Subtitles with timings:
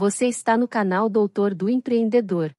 [0.00, 2.56] Você está no canal Doutor do Empreendedor.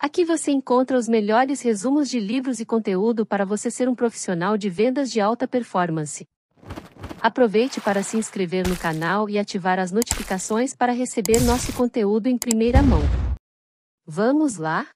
[0.00, 4.56] Aqui você encontra os melhores resumos de livros e conteúdo para você ser um profissional
[4.56, 6.26] de vendas de alta performance.
[7.22, 12.36] Aproveite para se inscrever no canal e ativar as notificações para receber nosso conteúdo em
[12.36, 13.02] primeira mão.
[14.04, 14.88] Vamos lá?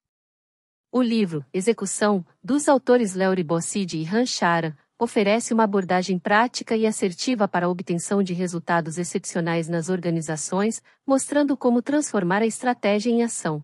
[0.91, 6.87] O livro Execução, dos autores Leury Bossidi e Han Chara, oferece uma abordagem prática e
[6.87, 13.23] assertiva para a obtenção de resultados excepcionais nas organizações, mostrando como transformar a estratégia em
[13.23, 13.61] ação.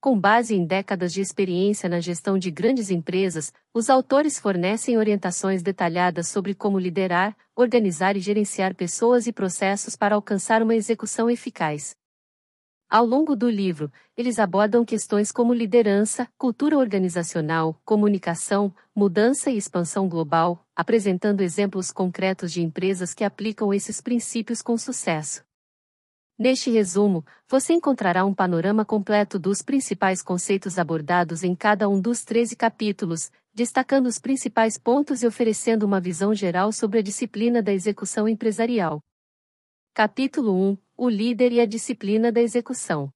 [0.00, 5.60] Com base em décadas de experiência na gestão de grandes empresas, os autores fornecem orientações
[5.60, 11.97] detalhadas sobre como liderar, organizar e gerenciar pessoas e processos para alcançar uma execução eficaz.
[12.90, 20.08] Ao longo do livro, eles abordam questões como liderança, cultura organizacional, comunicação, mudança e expansão
[20.08, 25.44] global, apresentando exemplos concretos de empresas que aplicam esses princípios com sucesso.
[26.38, 32.24] Neste resumo, você encontrará um panorama completo dos principais conceitos abordados em cada um dos
[32.24, 37.72] 13 capítulos, destacando os principais pontos e oferecendo uma visão geral sobre a disciplina da
[37.72, 39.02] execução empresarial.
[40.00, 43.12] Capítulo 1 O líder e a disciplina da execução.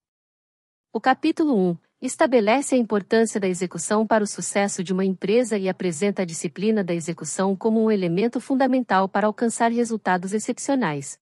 [0.93, 5.69] O capítulo 1 estabelece a importância da execução para o sucesso de uma empresa e
[5.69, 11.21] apresenta a disciplina da execução como um elemento fundamental para alcançar resultados excepcionais.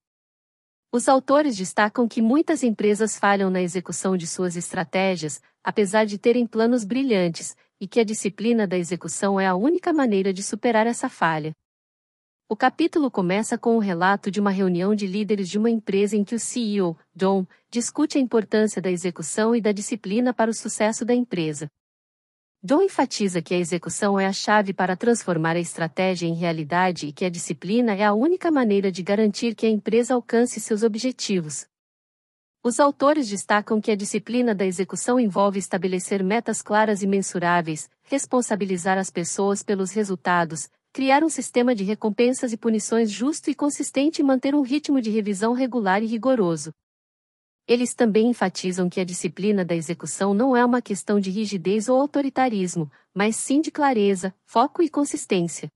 [0.91, 6.47] Os autores destacam que muitas empresas falham na execução de suas estratégias, apesar de terem
[6.47, 11.11] planos brilhantes, e que a disciplina da execução é a única maneira de superar essa
[11.11, 11.55] falha.
[12.53, 16.25] O capítulo começa com o relato de uma reunião de líderes de uma empresa em
[16.25, 21.05] que o CEO, John, discute a importância da execução e da disciplina para o sucesso
[21.05, 21.71] da empresa.
[22.61, 27.12] John enfatiza que a execução é a chave para transformar a estratégia em realidade e
[27.12, 31.69] que a disciplina é a única maneira de garantir que a empresa alcance seus objetivos.
[32.65, 38.98] Os autores destacam que a disciplina da execução envolve estabelecer metas claras e mensuráveis, responsabilizar
[38.98, 44.25] as pessoas pelos resultados, criar um sistema de recompensas e punições justo e consistente e
[44.25, 46.73] manter um ritmo de revisão regular e rigoroso.
[47.67, 52.00] Eles também enfatizam que a disciplina da execução não é uma questão de rigidez ou
[52.00, 55.71] autoritarismo, mas sim de clareza, foco e consistência.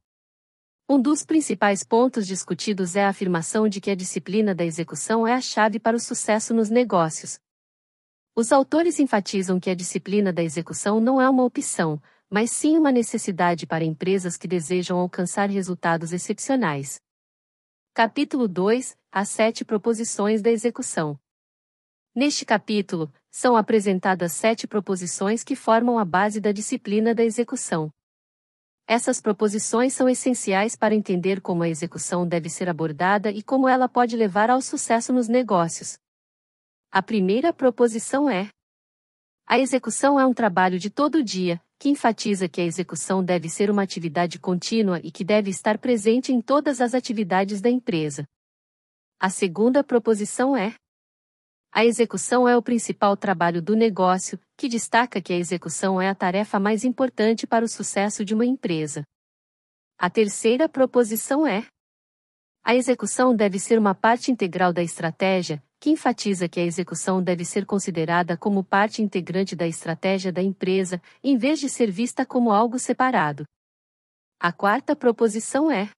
[0.89, 5.33] Um dos principais pontos discutidos é a afirmação de que a disciplina da execução é
[5.33, 7.39] a chave para o sucesso nos negócios.
[8.35, 12.03] Os autores enfatizam que a disciplina da execução não é uma opção,
[12.34, 17.00] mas sim uma necessidade para empresas que desejam alcançar resultados excepcionais.
[17.95, 21.17] Capítulo 2 As sete proposições da execução.
[22.12, 27.89] Neste capítulo, são apresentadas sete proposições que formam a base da disciplina da execução.
[28.84, 33.89] Essas proposições são essenciais para entender como a execução deve ser abordada e como ela
[33.89, 36.00] pode levar ao sucesso nos negócios.
[36.91, 38.49] A primeira proposição é:
[39.47, 43.71] A execução é um trabalho de todo dia, que enfatiza que a execução deve ser
[43.71, 48.25] uma atividade contínua e que deve estar presente em todas as atividades da empresa.
[49.21, 50.75] A segunda proposição é:
[51.71, 56.15] a execução é o principal trabalho do negócio, que destaca que a execução é a
[56.15, 59.05] tarefa mais importante para o sucesso de uma empresa.
[59.99, 61.67] A terceira proposição é:
[62.65, 67.45] a execução deve ser uma parte integral da estratégia, que enfatiza que a execução deve
[67.45, 72.50] ser considerada como parte integrante da estratégia da empresa, em vez de ser vista como
[72.50, 73.45] algo separado.
[74.41, 75.91] A quarta proposição é: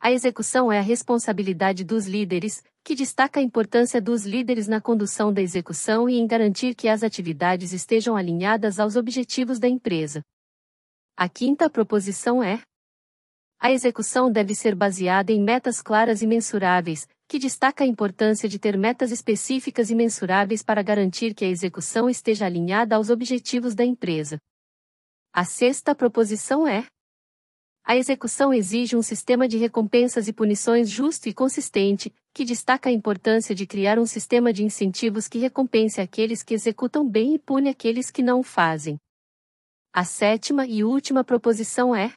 [0.00, 5.30] a execução é a responsabilidade dos líderes, que destaca a importância dos líderes na condução
[5.30, 10.22] da execução e em garantir que as atividades estejam alinhadas aos objetivos da empresa.
[11.14, 12.62] A quinta proposição é:
[13.60, 18.58] a execução deve ser baseada em metas claras e mensuráveis, que destaca a importância de
[18.58, 23.84] ter metas específicas e mensuráveis para garantir que a execução esteja alinhada aos objetivos da
[23.84, 24.38] empresa.
[25.32, 26.86] A sexta proposição é:
[27.84, 32.92] a execução exige um sistema de recompensas e punições justo e consistente, que destaca a
[32.92, 37.68] importância de criar um sistema de incentivos que recompense aqueles que executam bem e pune
[37.68, 38.98] aqueles que não o fazem.
[39.92, 42.12] A sétima e última proposição é: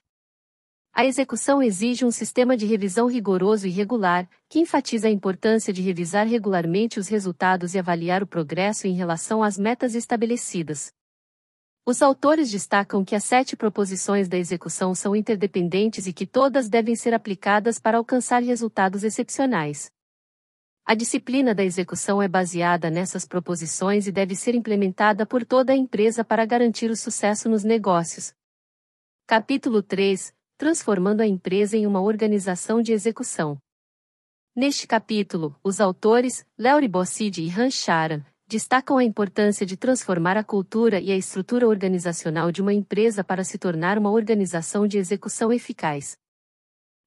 [0.91, 5.81] a execução exige um sistema de revisão rigoroso e regular, que enfatiza a importância de
[5.81, 10.91] revisar regularmente os resultados e avaliar o progresso em relação às metas estabelecidas.
[11.85, 16.95] Os autores destacam que as sete proposições da execução são interdependentes e que todas devem
[16.95, 19.89] ser aplicadas para alcançar resultados excepcionais.
[20.85, 25.75] A disciplina da execução é baseada nessas proposições e deve ser implementada por toda a
[25.75, 28.33] empresa para garantir o sucesso nos negócios.
[29.27, 33.57] Capítulo 3 transformando a empresa em uma organização de execução.
[34.53, 40.43] Neste capítulo, os autores, Leury Bossidi e Han Charan, destacam a importância de transformar a
[40.43, 45.53] cultura e a estrutura organizacional de uma empresa para se tornar uma organização de execução
[45.53, 46.17] eficaz.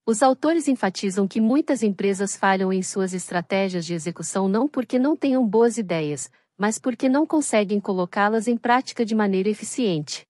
[0.07, 5.15] Os autores enfatizam que muitas empresas falham em suas estratégias de execução não porque não
[5.15, 10.27] tenham boas ideias, mas porque não conseguem colocá-las em prática de maneira eficiente.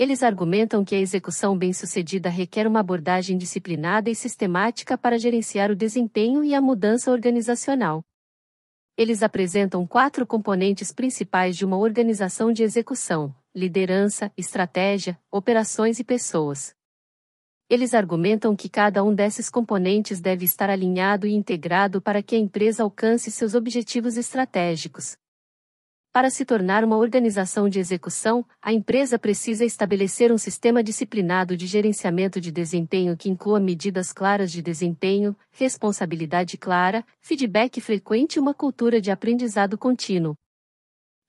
[0.00, 5.76] Eles argumentam que a execução bem-sucedida requer uma abordagem disciplinada e sistemática para gerenciar o
[5.76, 8.02] desempenho e a mudança organizacional
[9.00, 16.74] eles apresentam quatro componentes principais de uma organização de execução: liderança, estratégia, operações e pessoas.
[17.66, 22.38] Eles argumentam que cada um desses componentes deve estar alinhado e integrado para que a
[22.38, 25.16] empresa alcance seus objetivos estratégicos.
[26.12, 31.68] Para se tornar uma organização de execução, a empresa precisa estabelecer um sistema disciplinado de
[31.68, 38.52] gerenciamento de desempenho que inclua medidas claras de desempenho, responsabilidade clara, feedback frequente e uma
[38.52, 40.34] cultura de aprendizado contínuo.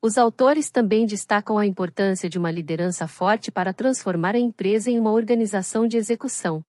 [0.02, 5.00] Os autores também destacam a importância de uma liderança forte para transformar a empresa em
[5.00, 6.66] uma organização de execução.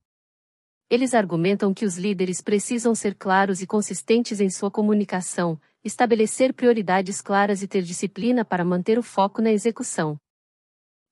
[0.90, 7.20] Eles argumentam que os líderes precisam ser claros e consistentes em sua comunicação, estabelecer prioridades
[7.20, 10.16] claras e ter disciplina para manter o foco na execução.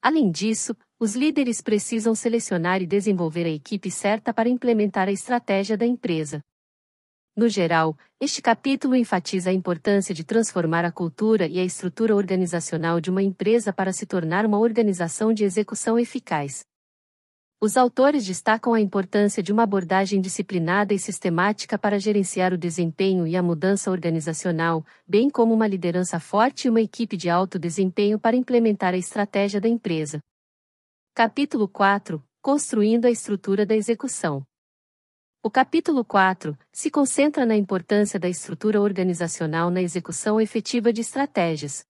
[0.02, 5.76] Além disso, os líderes precisam selecionar e desenvolver a equipe certa para implementar a estratégia
[5.76, 6.40] da empresa.
[7.36, 13.00] No geral, este capítulo enfatiza a importância de transformar a cultura e a estrutura organizacional
[13.00, 16.64] de uma empresa para se tornar uma organização de execução eficaz.
[17.62, 23.26] Os autores destacam a importância de uma abordagem disciplinada e sistemática para gerenciar o desempenho
[23.26, 28.18] e a mudança organizacional, bem como uma liderança forte e uma equipe de alto desempenho
[28.18, 30.20] para implementar a estratégia da empresa.
[31.14, 34.42] Capítulo 4 Construindo a estrutura da execução.
[35.42, 41.84] O capítulo 4 se concentra na importância da estrutura organizacional na execução efetiva de estratégias,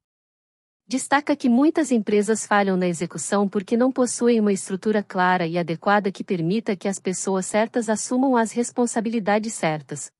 [0.91, 6.11] Destaca que muitas empresas falham na execução porque não possuem uma estrutura clara e adequada
[6.11, 10.11] que permita que as pessoas certas assumam as responsabilidades certas.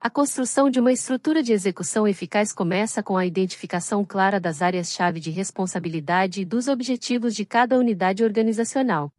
[0.00, 5.20] A construção de uma estrutura de execução eficaz começa com a identificação clara das áreas-chave
[5.20, 9.12] de responsabilidade e dos objetivos de cada unidade organizacional.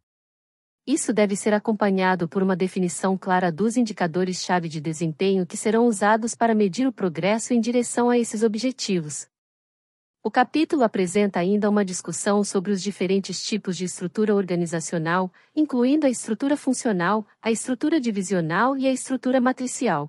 [0.86, 6.34] Isso deve ser acompanhado por uma definição clara dos indicadores-chave de desempenho que serão usados
[6.34, 9.26] para medir o progresso em direção a esses objetivos.
[10.28, 16.10] O capítulo apresenta ainda uma discussão sobre os diferentes tipos de estrutura organizacional, incluindo a
[16.10, 20.06] estrutura funcional, a estrutura divisional e a estrutura matricial.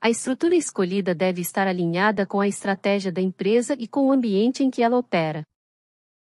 [0.00, 4.62] A estrutura escolhida deve estar alinhada com a estratégia da empresa e com o ambiente
[4.62, 5.42] em que ela opera.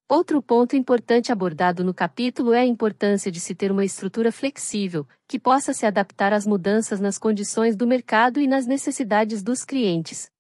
[0.08, 5.06] Outro ponto importante abordado no capítulo é a importância de se ter uma estrutura flexível,
[5.28, 10.34] que possa se adaptar às mudanças nas condições do mercado e nas necessidades dos clientes.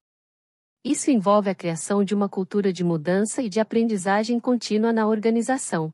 [0.86, 5.90] Isso envolve a criação de uma cultura de mudança e de aprendizagem contínua na organização.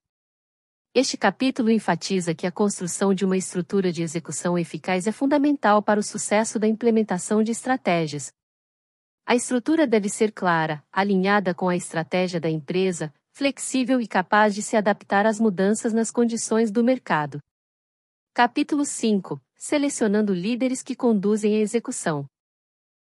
[0.93, 5.97] Este capítulo enfatiza que a construção de uma estrutura de execução eficaz é fundamental para
[5.97, 8.33] o sucesso da implementação de estratégias.
[9.25, 14.61] A estrutura deve ser clara, alinhada com a estratégia da empresa, flexível e capaz de
[14.61, 17.39] se adaptar às mudanças nas condições do mercado.
[18.33, 22.27] Capítulo 5 Selecionando líderes que conduzem a execução.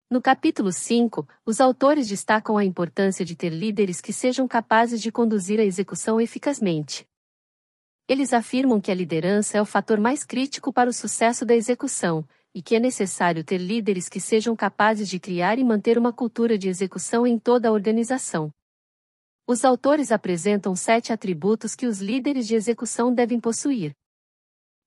[0.09, 5.11] No capítulo 5, os autores destacam a importância de ter líderes que sejam capazes de
[5.11, 7.05] conduzir a execução eficazmente.
[8.07, 12.25] Eles afirmam que a liderança é o fator mais crítico para o sucesso da execução,
[12.53, 16.57] e que é necessário ter líderes que sejam capazes de criar e manter uma cultura
[16.57, 18.49] de execução em toda a organização.
[19.45, 23.93] Os autores apresentam sete atributos que os líderes de execução devem possuir.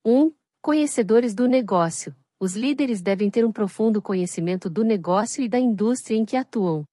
[0.02, 0.18] 1.
[0.18, 5.58] Um, conhecedores do negócio, os líderes devem ter um profundo conhecimento do negócio e da
[5.58, 6.86] indústria em que atuam.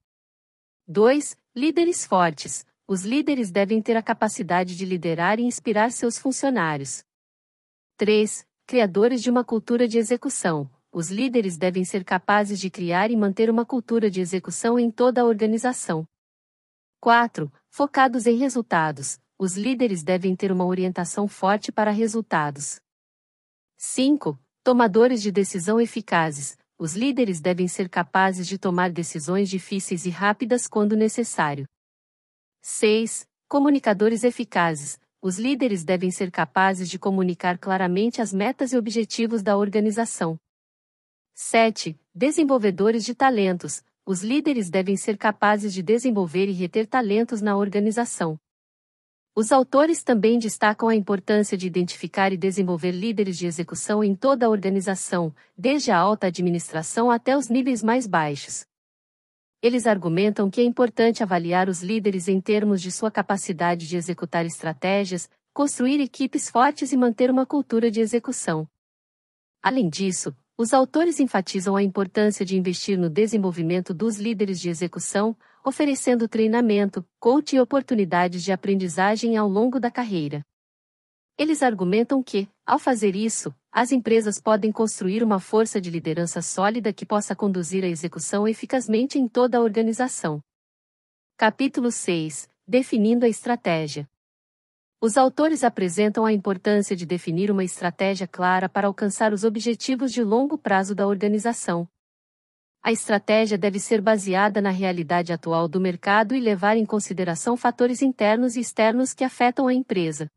[0.85, 1.37] 2.
[1.55, 2.65] Líderes fortes.
[2.85, 7.01] Os líderes devem ter a capacidade de liderar e inspirar seus funcionários.
[7.95, 8.45] 3.
[8.65, 10.69] Criadores de uma cultura de execução.
[10.91, 15.21] Os líderes devem ser capazes de criar e manter uma cultura de execução em toda
[15.21, 16.05] a organização.
[16.99, 17.49] 4.
[17.69, 19.17] Focados em resultados.
[19.39, 22.81] Os líderes devem ter uma orientação forte para resultados.
[23.77, 24.37] 5.
[24.67, 26.57] Tomadores de decisão eficazes.
[26.77, 31.65] Os líderes devem ser capazes de tomar decisões difíceis e rápidas quando necessário.
[32.61, 33.25] 6.
[33.47, 34.99] Comunicadores eficazes.
[35.21, 40.37] Os líderes devem ser capazes de comunicar claramente as metas e objetivos da organização.
[41.33, 41.97] 7.
[42.13, 43.81] Desenvolvedores de talentos.
[44.05, 48.37] Os líderes devem ser capazes de desenvolver e reter talentos na organização.
[49.39, 54.47] Os autores também destacam a importância de identificar e desenvolver líderes de execução em toda
[54.47, 58.65] a organização, desde a alta administração até os níveis mais baixos.
[59.61, 64.43] Eles argumentam que é importante avaliar os líderes em termos de sua capacidade de executar
[64.43, 68.67] estratégias, construir equipes fortes e manter uma cultura de execução.
[69.61, 75.37] Além disso, os autores enfatizam a importância de investir no desenvolvimento dos líderes de execução,
[75.67, 80.41] oferecendo treinamento, coaching e oportunidades de aprendizagem ao longo da carreira.
[81.37, 86.93] Eles argumentam que, ao fazer isso, as empresas podem construir uma força de liderança sólida
[86.93, 90.41] que possa conduzir a execução eficazmente em toda a organização.
[91.35, 94.07] Capítulo 6 Definindo a estratégia.
[95.01, 100.23] Os autores apresentam a importância de definir uma estratégia clara para alcançar os objetivos de
[100.23, 101.89] longo prazo da organização,
[102.87, 108.01] a estratégia deve ser baseada na realidade atual do mercado e levar em consideração fatores
[108.01, 110.31] internos e externos que afetam a empresa.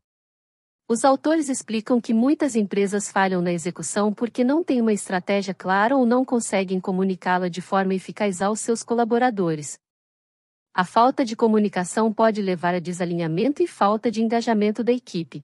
[0.85, 5.95] Os autores explicam que muitas empresas falham na execução porque não têm uma estratégia clara
[5.95, 9.79] ou não conseguem comunicá-la de forma eficaz aos seus colaboradores.
[10.73, 15.41] A falta de comunicação pode levar a desalinhamento e falta de engajamento da equipe.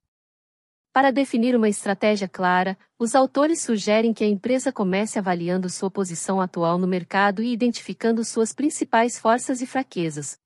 [0.98, 6.42] Para definir uma estratégia clara, os autores sugerem que a empresa comece avaliando sua posição
[6.42, 10.39] atual no mercado e identificando suas principais forças e fraquezas.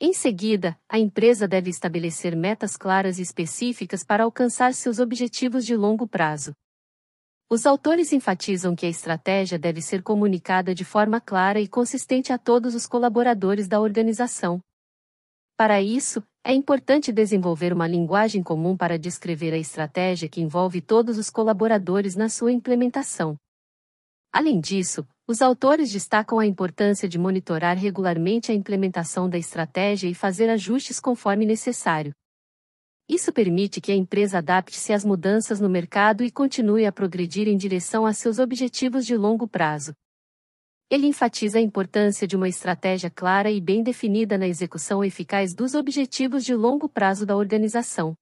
[0.00, 5.74] Em seguida, a empresa deve estabelecer metas claras e específicas para alcançar seus objetivos de
[5.74, 6.52] longo prazo.
[7.50, 12.38] Os autores enfatizam que a estratégia deve ser comunicada de forma clara e consistente a
[12.38, 14.60] todos os colaboradores da organização.
[15.56, 21.16] Para isso, é importante desenvolver uma linguagem comum para descrever a estratégia que envolve todos
[21.16, 23.38] os colaboradores na sua implementação.
[24.30, 30.14] Além disso, os autores destacam a importância de monitorar regularmente a implementação da estratégia e
[30.14, 32.12] fazer ajustes conforme necessário.
[33.08, 37.56] Isso permite que a empresa adapte-se às mudanças no mercado e continue a progredir em
[37.56, 39.94] direção a seus objetivos de longo prazo.
[40.88, 45.74] Ele enfatiza a importância de uma estratégia clara e bem definida na execução eficaz dos
[45.74, 48.16] objetivos de longo prazo da organização.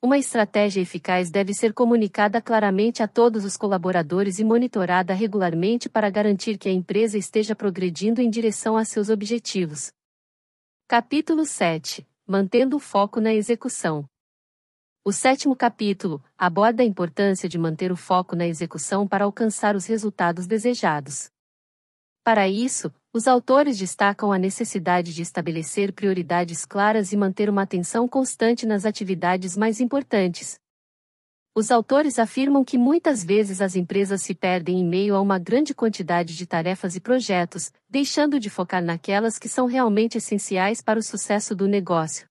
[0.00, 6.08] Uma estratégia eficaz deve ser comunicada claramente a todos os colaboradores e monitorada regularmente para
[6.08, 9.92] garantir que a empresa esteja progredindo em direção a seus objetivos.
[10.88, 14.08] Capítulo 7 Mantendo o foco na execução.
[15.04, 19.84] O sétimo capítulo aborda a importância de manter o foco na execução para alcançar os
[19.84, 21.30] resultados desejados.
[22.26, 28.08] Para isso, os autores destacam a necessidade de estabelecer prioridades claras e manter uma atenção
[28.08, 30.58] constante nas atividades mais importantes.
[31.54, 35.72] Os autores afirmam que muitas vezes as empresas se perdem em meio a uma grande
[35.72, 41.04] quantidade de tarefas e projetos, deixando de focar naquelas que são realmente essenciais para o
[41.04, 42.26] sucesso do negócio.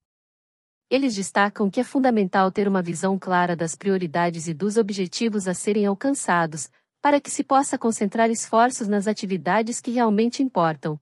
[0.90, 5.54] Eles destacam que é fundamental ter uma visão clara das prioridades e dos objetivos a
[5.54, 6.70] serem alcançados,
[7.06, 11.00] para que se possa concentrar esforços nas atividades que realmente importam.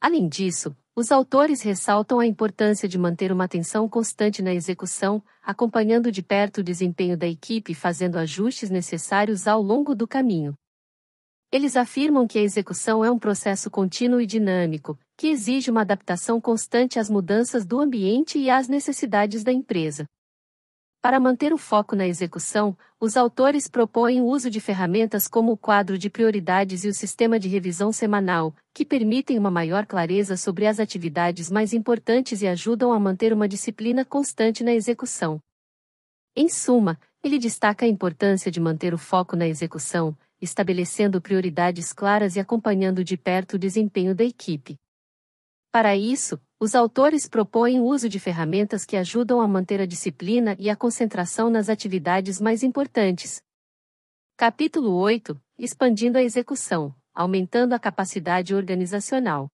[0.00, 6.10] Além disso, os autores ressaltam a importância de manter uma atenção constante na execução, acompanhando
[6.10, 10.54] de perto o desempenho da equipe e fazendo ajustes necessários ao longo do caminho.
[11.52, 16.40] Eles afirmam que a execução é um processo contínuo e dinâmico, que exige uma adaptação
[16.40, 20.06] constante às mudanças do ambiente e às necessidades da empresa.
[21.02, 25.56] Para manter o foco na execução, os autores propõem o uso de ferramentas como o
[25.56, 30.64] quadro de prioridades e o sistema de revisão semanal, que permitem uma maior clareza sobre
[30.64, 35.40] as atividades mais importantes e ajudam a manter uma disciplina constante na execução.
[36.36, 42.36] Em suma, ele destaca a importância de manter o foco na execução, estabelecendo prioridades claras
[42.36, 44.78] e acompanhando de perto o desempenho da equipe.
[45.72, 50.54] Para isso, os autores propõem o uso de ferramentas que ajudam a manter a disciplina
[50.58, 53.42] e a concentração nas atividades mais importantes.
[54.36, 59.48] Capítulo 8 Expandindo a execução, aumentando a capacidade organizacional.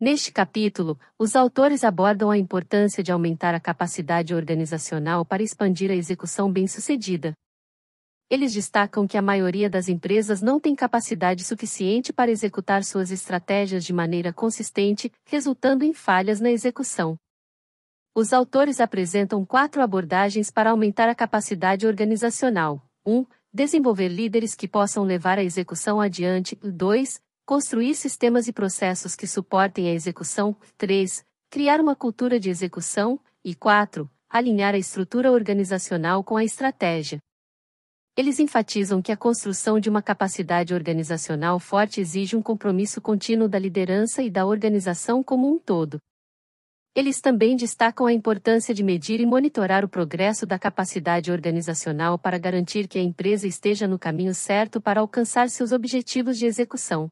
[0.00, 5.94] Neste capítulo, os autores abordam a importância de aumentar a capacidade organizacional para expandir a
[5.94, 7.34] execução bem-sucedida.
[8.30, 13.82] Eles destacam que a maioria das empresas não tem capacidade suficiente para executar suas estratégias
[13.82, 17.18] de maneira consistente, resultando em falhas na execução.
[18.14, 22.82] Os autores apresentam quatro abordagens para aumentar a capacidade organizacional.
[23.06, 23.16] 1.
[23.16, 26.54] Um, desenvolver líderes que possam levar a execução adiante.
[26.56, 27.22] 2.
[27.46, 30.54] Construir sistemas e processos que suportem a execução.
[30.76, 31.24] 3.
[31.48, 33.18] Criar uma cultura de execução.
[33.42, 34.10] E 4.
[34.28, 37.18] Alinhar a estrutura organizacional com a estratégia.
[38.18, 43.60] Eles enfatizam que a construção de uma capacidade organizacional forte exige um compromisso contínuo da
[43.60, 46.00] liderança e da organização como um todo.
[46.96, 52.38] Eles também destacam a importância de medir e monitorar o progresso da capacidade organizacional para
[52.38, 57.06] garantir que a empresa esteja no caminho certo para alcançar seus objetivos de execução.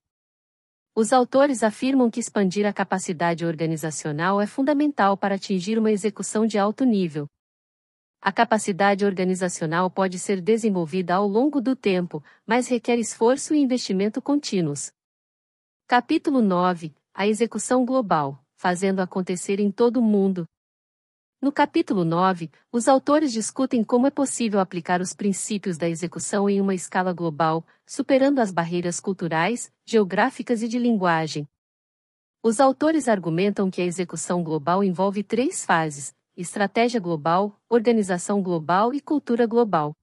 [0.93, 6.59] Os autores afirmam que expandir a capacidade organizacional é fundamental para atingir uma execução de
[6.59, 7.29] alto nível.
[8.27, 14.21] A capacidade organizacional pode ser desenvolvida ao longo do tempo, mas requer esforço e investimento
[14.21, 14.93] contínuos.
[15.87, 20.45] Capítulo 9 A execução global fazendo acontecer em todo o mundo.
[21.41, 26.61] No capítulo 9, os autores discutem como é possível aplicar os princípios da execução em
[26.61, 31.47] uma escala global, superando as barreiras culturais, geográficas e de linguagem.
[32.43, 39.01] Os autores argumentam que a execução global envolve três fases: estratégia global, organização global e
[39.01, 39.95] cultura global.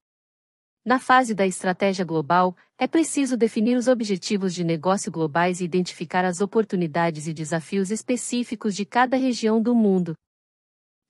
[0.83, 6.25] Na fase da estratégia global, é preciso definir os objetivos de negócio globais e identificar
[6.25, 10.15] as oportunidades e desafios específicos de cada região do mundo.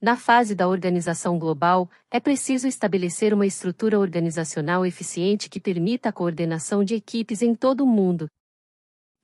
[0.00, 6.12] Na fase da organização global, é preciso estabelecer uma estrutura organizacional eficiente que permita a
[6.12, 8.28] coordenação de equipes em todo o mundo.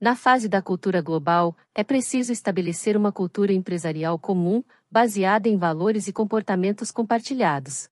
[0.01, 6.07] Na fase da cultura global, é preciso estabelecer uma cultura empresarial comum, baseada em valores
[6.07, 7.87] e comportamentos compartilhados.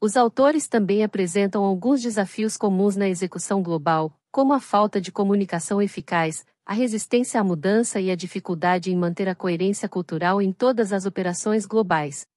[0.00, 5.82] Os autores também apresentam alguns desafios comuns na execução global, como a falta de comunicação
[5.82, 10.92] eficaz, a resistência à mudança e a dificuldade em manter a coerência cultural em todas
[10.92, 12.28] as operações globais.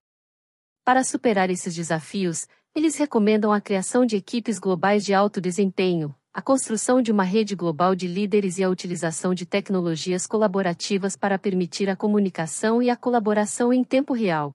[0.83, 6.41] Para superar esses desafios, eles recomendam a criação de equipes globais de alto desempenho, a
[6.41, 11.89] construção de uma rede global de líderes e a utilização de tecnologias colaborativas para permitir
[11.89, 14.53] a comunicação e a colaboração em tempo real.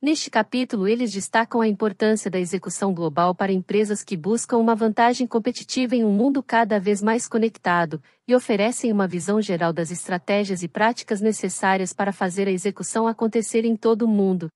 [0.00, 5.26] Neste capítulo, eles destacam a importância da execução global para empresas que buscam uma vantagem
[5.26, 10.62] competitiva em um mundo cada vez mais conectado, e oferecem uma visão geral das estratégias
[10.62, 14.48] e práticas necessárias para fazer a execução acontecer em todo o mundo.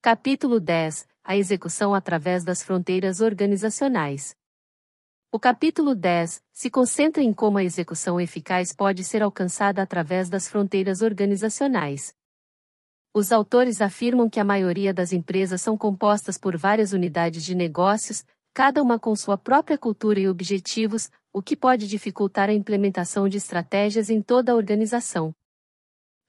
[0.00, 4.34] Capítulo 10 A execução através das fronteiras organizacionais.
[5.34, 10.46] O capítulo 10 se concentra em como a execução eficaz pode ser alcançada através das
[10.46, 12.14] fronteiras organizacionais.
[13.12, 18.24] Os autores afirmam que a maioria das empresas são compostas por várias unidades de negócios,
[18.54, 23.38] cada uma com sua própria cultura e objetivos, o que pode dificultar a implementação de
[23.38, 25.34] estratégias em toda a organização.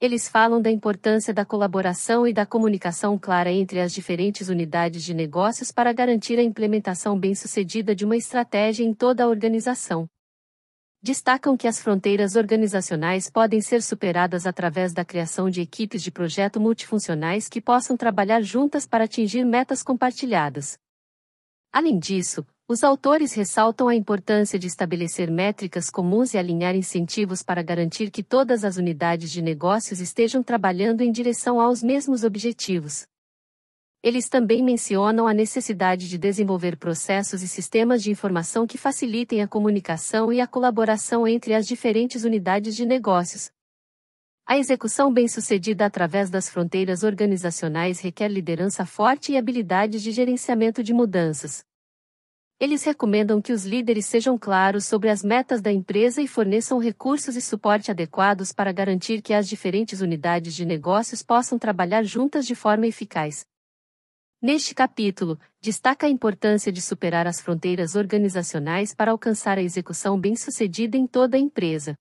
[0.05, 5.15] Eles falam da importância da colaboração e da comunicação clara entre as diferentes unidades de
[5.15, 10.07] negócios para garantir a implementação bem-sucedida de uma estratégia em toda a organização
[11.01, 16.59] destacam que as fronteiras organizacionais podem ser superadas através da criação de equipes de projeto
[16.59, 20.79] multifuncionais que possam trabalhar juntas para atingir metas compartilhadas.
[21.71, 27.61] Além disso, os autores ressaltam a importância de estabelecer métricas comuns e alinhar incentivos para
[27.61, 33.05] garantir que todas as unidades de negócios estejam trabalhando em direção aos mesmos objetivos.
[34.01, 39.47] Eles também mencionam a necessidade de desenvolver processos e sistemas de informação que facilitem a
[39.47, 43.51] comunicação e a colaboração entre as diferentes unidades de negócios.
[44.43, 50.93] A execução bem-sucedida através das fronteiras organizacionais requer liderança forte e habilidades de gerenciamento de
[50.93, 51.63] mudanças.
[52.57, 57.35] Eles recomendam que os líderes sejam claros sobre as metas da empresa e forneçam recursos
[57.35, 62.55] e suporte adequados para garantir que as diferentes unidades de negócios possam trabalhar juntas de
[62.55, 63.45] forma eficaz.
[64.41, 70.95] Neste capítulo, destaca a importância de superar as fronteiras organizacionais para alcançar a execução bem-sucedida
[70.95, 71.97] em toda a empresa.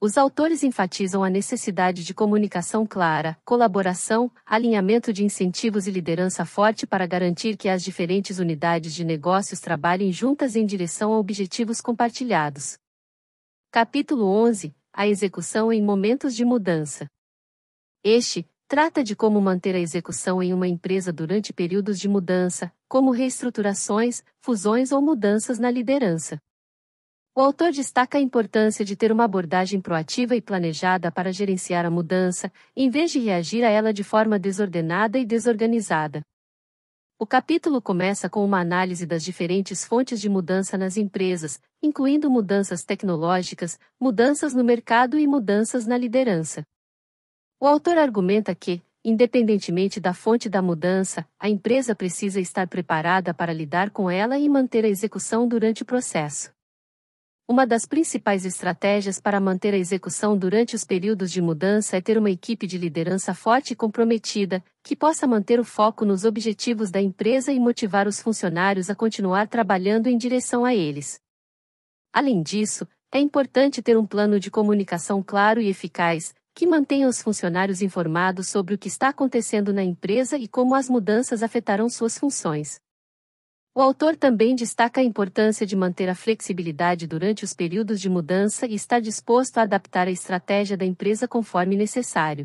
[0.00, 6.86] Os autores enfatizam a necessidade de comunicação clara, colaboração, alinhamento de incentivos e liderança forte
[6.86, 12.78] para garantir que as diferentes unidades de negócios trabalhem juntas em direção a objetivos compartilhados.
[13.70, 17.06] Capítulo 11 A execução em momentos de mudança.
[18.02, 23.10] Este, Trata de como manter a execução em uma empresa durante períodos de mudança, como
[23.10, 26.40] reestruturações, fusões ou mudanças na liderança.
[27.36, 31.90] O autor destaca a importância de ter uma abordagem proativa e planejada para gerenciar a
[31.90, 36.22] mudança, em vez de reagir a ela de forma desordenada e desorganizada.
[37.18, 42.84] O capítulo começa com uma análise das diferentes fontes de mudança nas empresas, incluindo mudanças
[42.84, 46.62] tecnológicas, mudanças no mercado e mudanças na liderança.
[47.58, 53.52] O autor argumenta que, independentemente da fonte da mudança, a empresa precisa estar preparada para
[53.52, 56.54] lidar com ela e manter a execução durante o processo.
[57.46, 62.16] Uma das principais estratégias para manter a execução durante os períodos de mudança é ter
[62.16, 67.02] uma equipe de liderança forte e comprometida, que possa manter o foco nos objetivos da
[67.02, 71.20] empresa e motivar os funcionários a continuar trabalhando em direção a eles.
[72.14, 77.20] Além disso, é importante ter um plano de comunicação claro e eficaz, que mantenha os
[77.20, 82.16] funcionários informados sobre o que está acontecendo na empresa e como as mudanças afetarão suas
[82.16, 82.80] funções.
[83.76, 88.66] O autor também destaca a importância de manter a flexibilidade durante os períodos de mudança
[88.66, 92.44] e estar disposto a adaptar a estratégia da empresa conforme necessário.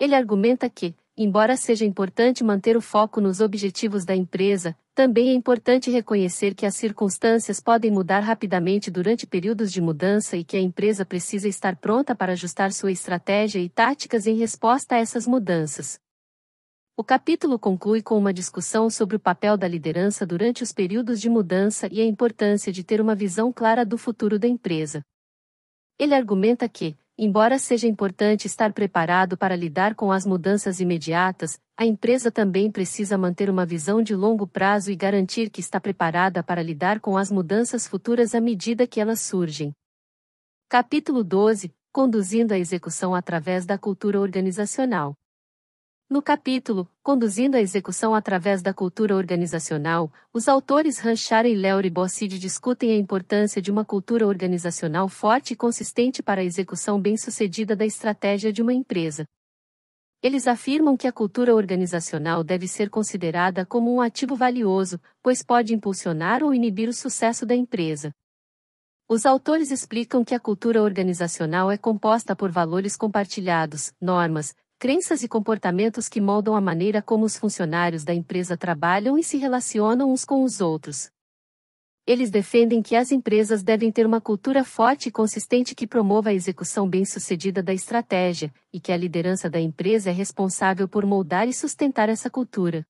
[0.00, 5.34] Ele argumenta que, embora seja importante manter o foco nos objetivos da empresa, também é
[5.34, 10.60] importante reconhecer que as circunstâncias podem mudar rapidamente durante períodos de mudança e que a
[10.60, 16.01] empresa precisa estar pronta para ajustar sua estratégia e táticas em resposta a essas mudanças.
[17.02, 21.28] O capítulo conclui com uma discussão sobre o papel da liderança durante os períodos de
[21.28, 25.02] mudança e a importância de ter uma visão clara do futuro da empresa.
[25.98, 31.84] Ele argumenta que, embora seja importante estar preparado para lidar com as mudanças imediatas, a
[31.84, 36.62] empresa também precisa manter uma visão de longo prazo e garantir que está preparada para
[36.62, 39.74] lidar com as mudanças futuras à medida que elas surgem.
[40.68, 45.16] Capítulo 12 Conduzindo a execução através da cultura organizacional.
[46.12, 52.38] No capítulo, Conduzindo a Execução através da Cultura Organizacional, os autores Ranchara e Leury Bosside
[52.38, 57.86] discutem a importância de uma cultura organizacional forte e consistente para a execução bem-sucedida da
[57.86, 59.24] estratégia de uma empresa.
[60.22, 65.74] Eles afirmam que a cultura organizacional deve ser considerada como um ativo valioso, pois pode
[65.74, 68.12] impulsionar ou inibir o sucesso da empresa.
[69.08, 75.28] Os autores explicam que a cultura organizacional é composta por valores compartilhados, normas, crenças e
[75.28, 80.24] comportamentos que moldam a maneira como os funcionários da empresa trabalham e se relacionam uns
[80.24, 81.08] com os outros.
[82.04, 86.34] Eles defendem que as empresas devem ter uma cultura forte e consistente que promova a
[86.34, 91.52] execução bem-sucedida da estratégia, e que a liderança da empresa é responsável por moldar e
[91.52, 92.84] sustentar essa cultura.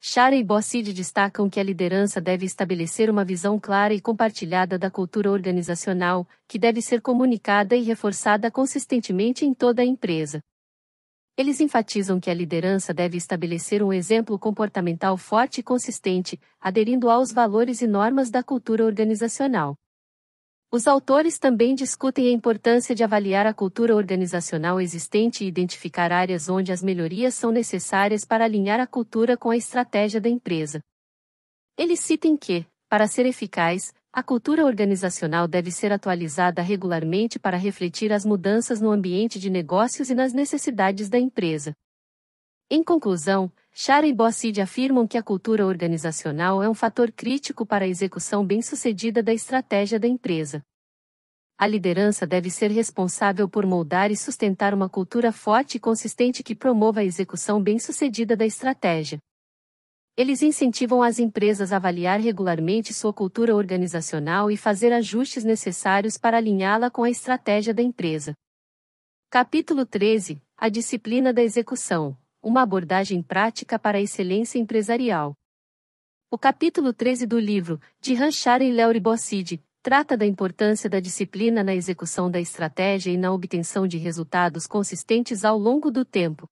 [0.00, 4.88] Shara e Bossid destacam que a liderança deve estabelecer uma visão clara e compartilhada da
[4.88, 10.40] cultura organizacional, que deve ser comunicada e reforçada consistentemente em toda a empresa.
[11.34, 17.32] Eles enfatizam que a liderança deve estabelecer um exemplo comportamental forte e consistente, aderindo aos
[17.32, 19.74] valores e normas da cultura organizacional.
[20.70, 26.48] Os autores também discutem a importância de avaliar a cultura organizacional existente e identificar áreas
[26.48, 30.80] onde as melhorias são necessárias para alinhar a cultura com a estratégia da empresa.
[31.78, 38.12] Eles citam que, para ser eficaz, a cultura organizacional deve ser atualizada regularmente para refletir
[38.12, 41.72] as mudanças no ambiente de negócios e nas necessidades da empresa.
[42.68, 47.86] Em conclusão, Shara e Bossid afirmam que a cultura organizacional é um fator crítico para
[47.86, 50.62] a execução bem-sucedida da estratégia da empresa.
[51.56, 56.54] A liderança deve ser responsável por moldar e sustentar uma cultura forte e consistente que
[56.54, 59.18] promova a execução bem-sucedida da estratégia.
[60.16, 66.36] Eles incentivam as empresas a avaliar regularmente sua cultura organizacional e fazer ajustes necessários para
[66.36, 68.34] alinhá-la com a estratégia da empresa.
[69.30, 75.36] Capítulo 13 A disciplina da execução uma abordagem prática para a excelência empresarial.
[76.28, 81.62] O capítulo 13 do livro, de Ranchar e Leury Bossid, trata da importância da disciplina
[81.62, 86.48] na execução da estratégia e na obtenção de resultados consistentes ao longo do tempo.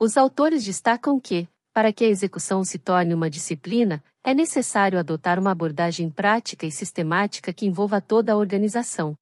[0.00, 5.38] Os autores destacam que, para que a execução se torne uma disciplina, é necessário adotar
[5.38, 9.14] uma abordagem prática e sistemática que envolva toda a organização.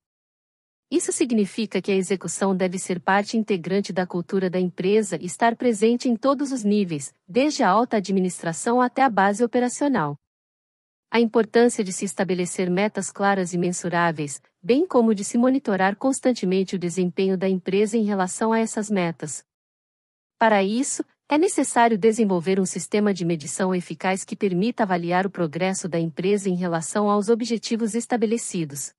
[0.91, 5.55] Isso significa que a execução deve ser parte integrante da cultura da empresa e estar
[5.55, 10.17] presente em todos os níveis, desde a alta administração até a base operacional.
[11.11, 16.75] A importância de se estabelecer metas claras e mensuráveis, bem como de se monitorar constantemente
[16.75, 19.45] o desempenho da empresa em relação a essas metas.
[20.39, 25.89] Para isso, é necessário desenvolver um sistema de medição eficaz que permita avaliar o progresso
[25.89, 28.93] da empresa em relação aos objetivos estabelecidos.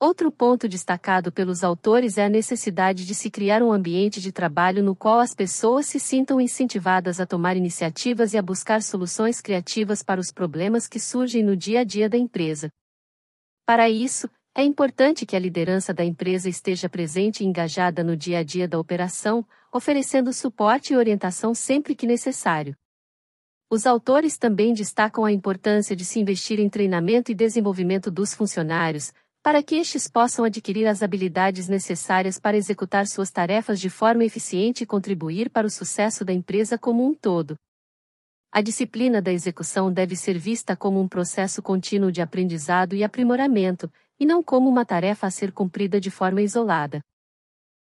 [0.00, 4.82] Outro ponto destacado pelos autores é a necessidade de se criar um ambiente de trabalho
[4.82, 10.02] no qual as pessoas se sintam incentivadas a tomar iniciativas e a buscar soluções criativas
[10.02, 12.70] para os problemas que surgem no dia a dia da empresa.
[13.66, 18.38] Para isso, é importante que a liderança da empresa esteja presente e engajada no dia
[18.38, 22.74] a dia da operação, oferecendo suporte e orientação sempre que necessário.
[23.68, 29.12] Os autores também destacam a importância de se investir em treinamento e desenvolvimento dos funcionários,
[29.42, 34.84] para que estes possam adquirir as habilidades necessárias para executar suas tarefas de forma eficiente
[34.84, 37.58] e contribuir para o sucesso da empresa como um todo.
[38.50, 43.92] A disciplina da execução deve ser vista como um processo contínuo de aprendizado e aprimoramento,
[44.18, 47.00] e não como uma tarefa a ser cumprida de forma isolada.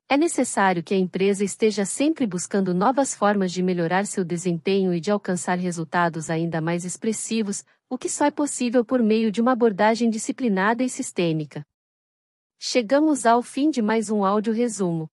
[0.09, 5.01] É necessário que a empresa esteja sempre buscando novas formas de melhorar seu desempenho e
[5.01, 9.51] de alcançar resultados ainda mais expressivos, o que só é possível por meio de uma
[9.51, 11.65] abordagem disciplinada e sistêmica.
[12.57, 15.09] Chegamos ao fim de mais um áudio resumo.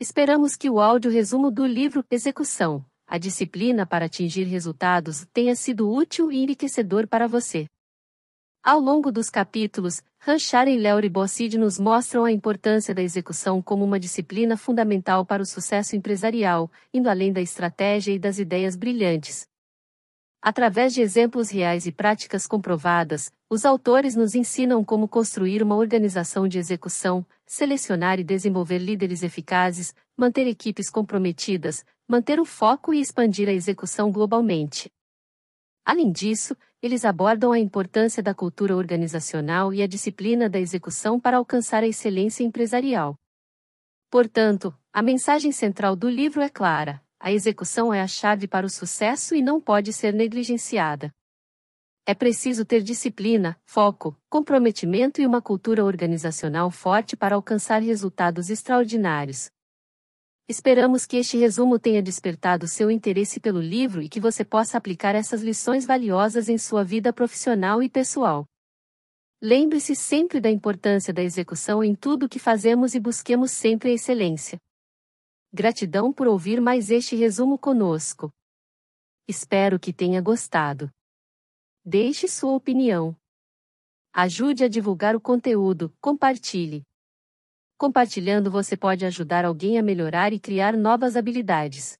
[0.00, 5.88] Esperamos que o áudio resumo do livro Execução, a disciplina para atingir resultados, tenha sido
[5.88, 7.68] útil e enriquecedor para você.
[8.64, 13.84] Ao longo dos capítulos, Ranchar e Léo Bossid nos mostram a importância da execução como
[13.84, 19.48] uma disciplina fundamental para o sucesso empresarial, indo além da estratégia e das ideias brilhantes.
[20.40, 26.46] Através de exemplos reais e práticas comprovadas, os autores nos ensinam como construir uma organização
[26.46, 33.48] de execução, selecionar e desenvolver líderes eficazes, manter equipes comprometidas, manter o foco e expandir
[33.48, 34.88] a execução globalmente.
[35.84, 41.36] Além disso, eles abordam a importância da cultura organizacional e a disciplina da execução para
[41.36, 43.18] alcançar a excelência empresarial.
[44.10, 48.70] Portanto, a mensagem central do livro é clara: a execução é a chave para o
[48.70, 51.12] sucesso e não pode ser negligenciada.
[52.04, 59.50] É preciso ter disciplina, foco, comprometimento e uma cultura organizacional forte para alcançar resultados extraordinários.
[60.52, 65.14] Esperamos que este resumo tenha despertado seu interesse pelo livro e que você possa aplicar
[65.14, 68.44] essas lições valiosas em sua vida profissional e pessoal.
[69.40, 73.94] Lembre-se sempre da importância da execução em tudo o que fazemos e busquemos sempre a
[73.94, 74.58] excelência.
[75.50, 78.30] Gratidão por ouvir mais este resumo conosco.
[79.26, 80.90] Espero que tenha gostado.
[81.82, 83.16] Deixe sua opinião.
[84.12, 86.82] Ajude a divulgar o conteúdo, compartilhe.
[87.82, 91.98] Compartilhando você pode ajudar alguém a melhorar e criar novas habilidades.